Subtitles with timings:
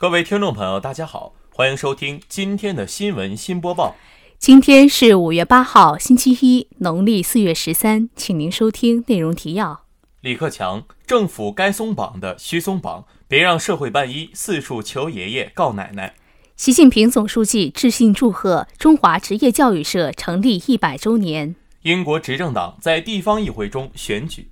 [0.00, 3.96] 各位听众朋友，大家好，欢迎收听今天的新闻新播报。
[4.38, 9.84] 今天是五月八号，星期一，农历四月十三，请您收听内容提要。
[10.22, 16.14] 李克强，政府该松绑的需松绑，别让社会办医四处求爷爷告奶奶。
[16.56, 21.54] 习近平总书记致信祝贺中华职业教育社成立一百周年。
[21.82, 24.49] 英国执政党在地方议会中选举。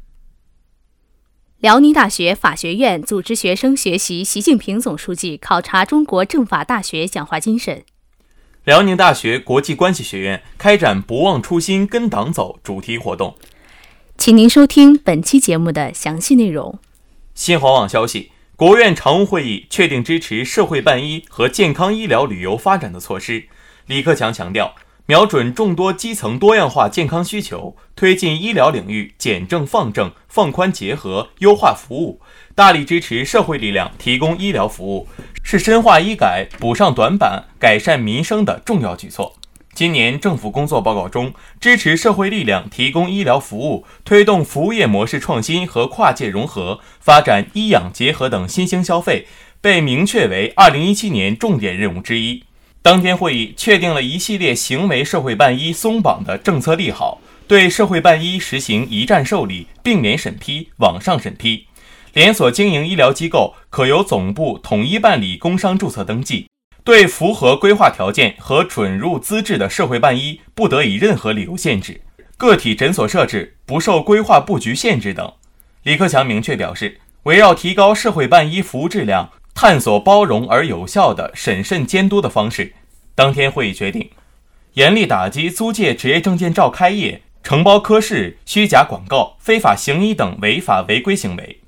[1.61, 7.83] 辽宁大学法学院组织学生学习习近平总书记考察中国政法大学讲话精神。
[8.63, 13.37] 辽宁大学国际关系学院开展“不忘初心，跟党走”主题活动。
[14.17, 16.79] 请您收听本期节目的详细内容。
[17.35, 23.49] 新华网消息，国务院常务会议确定支持社会办医和健康医疗旅游发展的措施。
[23.87, 24.77] 李克强强调。
[25.09, 32.21] 瞄准众多基层多样化健康需求，推进医疗领域简政放政、放宽结合、优化服务，
[32.55, 35.09] 大力支持社会力量提供医疗服务，
[35.43, 39.35] 是深化医改、补上短板、改善民生的重要举措。
[39.73, 49.27] 今年政府工作报告中，支持社会力量提供医疗服务，推动服务业模式创新和跨界融合，发展医养结合等新兴消费，
[49.63, 52.45] 被明确为2017年重点任务之一。
[52.81, 61.67] 当天会议确定了一系列行为社会办医松绑的政策利好，对社会办医实行一站受理、并联审批、网上审批。
[62.15, 66.47] 连锁经营医疗机构可由总部统一办理工商注册登记。
[66.83, 72.01] 对符合规划条件和准入资质的社会办医，不得以任何理由限制。
[72.39, 75.31] 个体诊所设置不受规划布局限制等。
[75.83, 79.31] 李克强明确表示，围绕提高社会办医服务质量。
[79.61, 82.75] 探索包容而有效的审慎监督的方式。
[83.17, 84.09] 当天会议决定，
[84.75, 91.59] 严厉打击租借职业证件照开业、承包科室、虚假广告、非法行医等违法违规行为。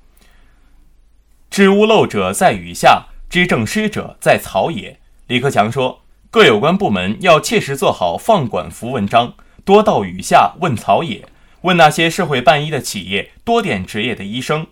[1.49, 5.01] 知屋漏者在雨下，知正失者在草野。
[5.27, 9.33] 李克强说，各有关部门要切实做好放管服文章，
[9.65, 11.25] 多到雨下问草野，
[11.63, 14.67] 问那些社会办医的企业、多点执业的医生，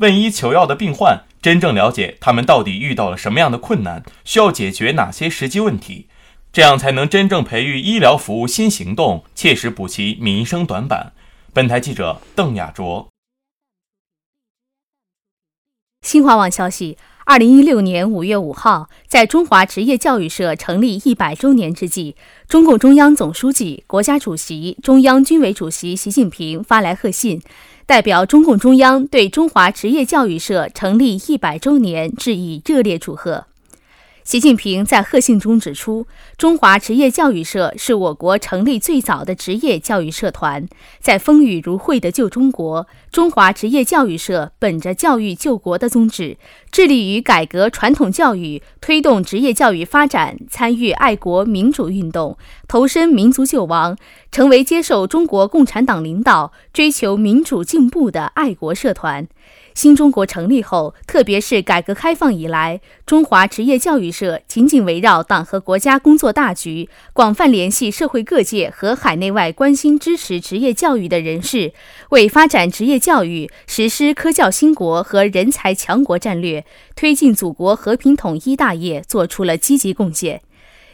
[0.00, 1.22] 问医求药的病患。
[1.40, 6.08] 真正了解他们到底遇到了什么样的困难，需要解决哪些实际问题，
[6.52, 11.12] 这样才能真正培育医疗服务新行动，切实补齐民生短板。
[11.52, 13.08] 本台记者邓亚卓。
[16.02, 16.96] 新华网消息：
[17.28, 22.16] 二零一六年五月五号，在中华职业教育社成立一百周年之际，
[22.48, 27.42] 中共中央总书记、国家主席、中央军委主席习近平发来贺信。
[27.84, 33.44] 代表中共中央对中华职业教育社成立一百周年致以热烈祝贺。
[34.28, 36.06] 习近平在贺信中指出，
[36.36, 40.68] 中华职业教育社是我国成立最早的职业教育社团。
[41.00, 46.36] 在风雨如晦的旧中国，中华职业教育社本着教育救国的宗旨，
[46.70, 52.36] 致力于改革传统教育，推动职业教育发展，参与爱国民主运动，
[52.68, 53.96] 投身民族救亡，
[54.30, 59.26] 成为接受中国共产党领导、追求民主进步的爱国社团。
[59.74, 71.72] 新中国成立后，特别是改革开放以来，中华职业教育社紧紧围绕党和国家工作大局，广泛联系社会各界和海内外关心支持职业教育的人士，
[72.10, 80.42] 为发展职业教育、实施科教兴国和人才强国战略、推进祖国和平统一大业做出了积极贡献。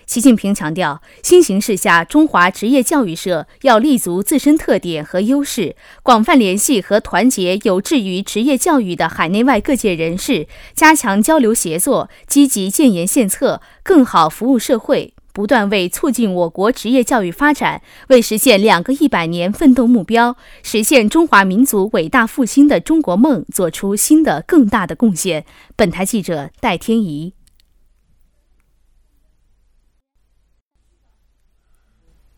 [0.06, 25.44] 习近平强调，新形势下，中华职业教育社要立足自身特点和优势，广泛联系和团结有志于职业教育的海内外各界人士，加强交流协作，积极建言献策，更好服务社会，不断为促进我国职业教育发展、为实现两个一百年奋斗目标、实现中华民族伟大复兴的中国梦做出新的更大的贡献。
[25.74, 27.32] 本台记者戴天怡。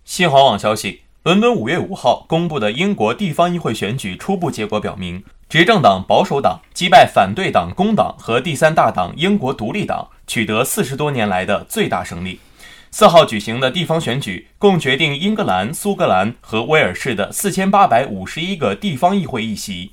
[0.06, 12.38] 新华网消息，伦敦五月五号公布的英国地方议会选举初步结果表明，执政党保守党击败反对党工党和第三大党英国独立党，取得四十多年来的最大胜利。
[12.92, 19.90] 四号举行的地方选举共决定英格兰、苏格兰和威尔士的四千八百五十一个地方议会议席。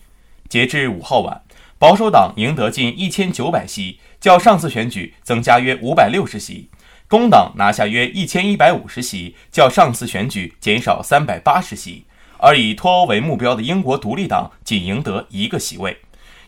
[0.47, 1.41] 截至五号晚，
[1.79, 6.69] 保守党赢得近一千九百席，较上次选举增加约五百六十席。
[7.07, 12.05] 工党拿下约一千一百五十席，较上次选举减少三百八十席，
[12.38, 15.97] 而以脱欧为目标的英国独立党仅赢得一个席位。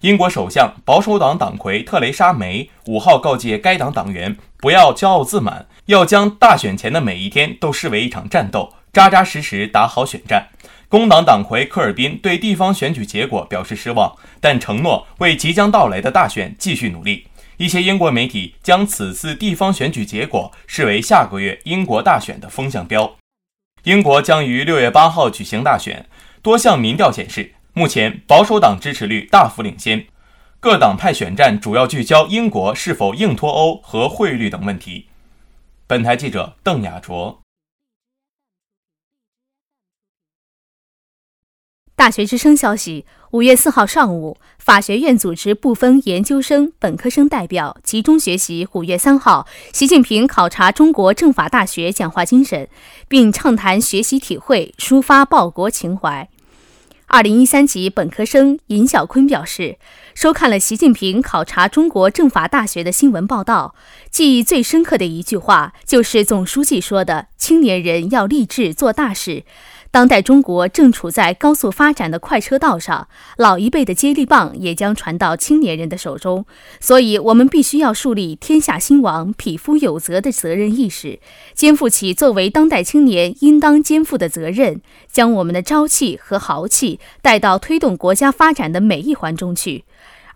[0.02, 10.48] 英国首相保守党党魁特蕾莎梅五号告诫该党党员不要骄傲自满，要将大选前的每一天都视为一场战斗，扎扎实实打好选战。
[10.88, 17.25] 工党党魁科尔宾对地方选举结果表示失望，但承诺为即将到来的大选继续努力。
[17.57, 23.16] 一些英国媒体将此次地方选举结果视为下个月英国大选的风向标。
[23.84, 26.07] 英国将于六月八号举行大选，
[26.42, 30.06] 多项民调显示，目前保守党支持率大幅领先。
[30.60, 35.07] 各党派选战主要聚焦英国是否硬脱欧和汇率等问题。
[35.86, 37.44] 本台记者邓雅卓。
[42.06, 52.69] 大学之声消息：五月四号上午，法学院组织部分研究生、本科生代表集中学习五月三号习近平考察中国政法大学讲话精神，
[53.07, 56.30] 并畅谈学习体会，抒发报国情怀。
[57.07, 59.78] 二零一三级本科生尹小坤表示，
[60.13, 63.74] 收看了习近平考察中国政法大学的新闻报道，
[64.12, 69.44] 记忆最深刻的一句话就是总书记说的：“青年人要立志做大事。”
[69.95, 73.07] 当代中国正处在高速发展的快车道上，
[73.38, 76.45] 老一辈的接力棒也将传到青年人的手中，
[76.81, 81.21] 所以我们必须要树立天下兴亡、匹夫有责的责任意识，
[81.53, 89.86] 肩负起作为当代青年应当肩负的责任，将我们的朝气和豪气带到推动国家发展的每一环中去。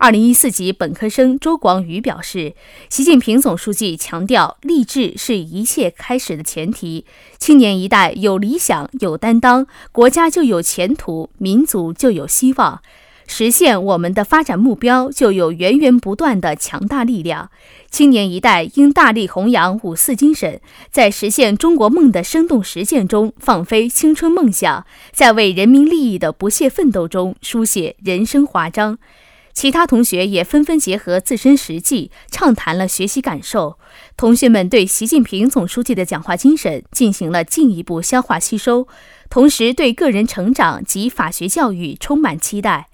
[0.00, 2.54] 二零一四级本科生周广宇表示，
[2.88, 7.04] 习近平总书记强调，励志是一切开始的前提。
[7.38, 12.80] 青年一代有理想、有担当，国家就有前途，民族就有希望，
[13.26, 17.50] 实现我们的发展目标就有源源不断的强大力量。
[17.90, 28.98] 青年一代应大力弘扬五四精神，在实现中国梦的生动实践中放飞青春梦想，在为人民利益的不懈奋斗中书写人生华章。
[29.60, 33.78] 其他同学也纷纷结合自身实际，畅谈了学习感受。
[34.16, 38.88] 同学们对习近平总书记的讲话精神进行了进一步消化吸收，
[39.28, 42.88] 同时对个人成长及法学教育充满期待，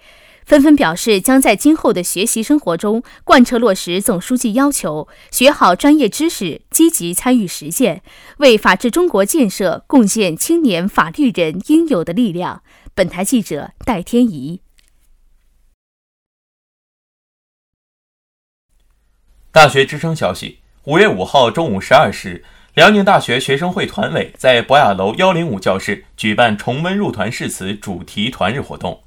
[0.45, 8.03] 纷纷表示将在今后的学习生活中贯彻落实总书记要求，学好专业知识，积极参与实践，
[8.39, 12.63] 为法治中国建设贡献青年法律人应有的力量。
[12.93, 14.66] 本台记者戴天怡。
[19.57, 22.45] 大学之声消息：五月五号中午十二时，
[22.75, 29.03] 辽宁大学学生会团委在博雅楼幺零五教室举办重温入团誓词主题团日活动。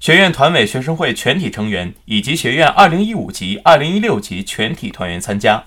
[0.00, 5.62] 学院团委学生会全体成员以及学院二零一五级、二零一六级全体团员参加。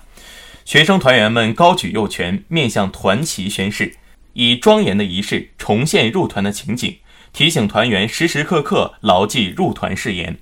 [0.66, 3.96] 学生团员们高举右拳，面向团旗宣誓，
[4.34, 6.98] 以庄严的仪式重现入团的情景，
[7.32, 10.36] 提醒团员时时刻刻牢记入团誓言。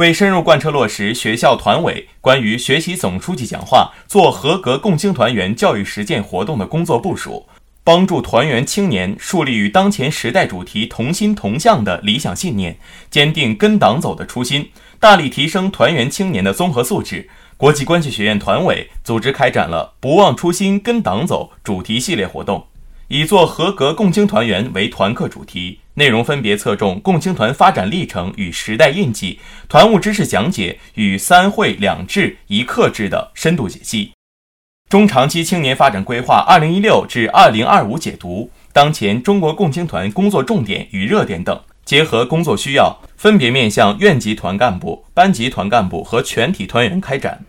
[0.00, 7.46] 为深入贯彻落实学校团委关于学习总书记讲话做合格共青团员教育实践活动的工作部署，
[7.84, 12.78] 帮助团员青年树立与当前时代主题同心同向的理想信念，
[13.10, 17.28] 坚定跟党走的初心，大力提升团员青年的综合素质。
[17.58, 22.64] 国际关系学院团委组织开展了“不忘初心，跟党走”主题系列活动。
[23.08, 29.38] 以做合格共青团员为团课主题，内容分别侧重共青团发展历程与时代印记、
[29.68, 34.12] 团务知识讲解与三会两制一课制的深度解析，
[34.88, 47.44] 中长期青年发展规划（二零一六至二零二五）解读，当前中国共青团工作重点与热点等，结合工作需要，分别面向院级团干部、班级团干部和全体团员开展。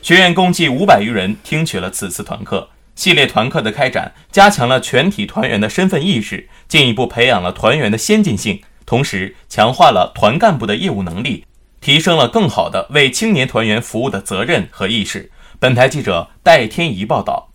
[0.00, 2.70] 学院共计五百余人听取了此次团课。
[3.00, 11.46] 系列团课的开展，加强了全体团员的身份意识，进一步培养了团员的先进性，同时强化了团干部的业务能力，
[11.80, 15.30] 提升了更好的为青年团员服务的责任和意识。
[15.58, 17.50] 本台记者戴天怡报道。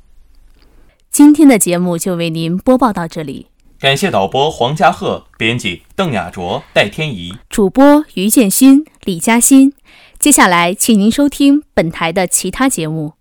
[1.12, 3.46] 今天的节目就为您播报到这里，
[3.80, 9.74] 感谢导播黄家鹤，编辑邓雅卓、戴天怡，主播于建勋、李嘉欣。
[10.18, 13.14] 接下来，请您收听本台的其他节目。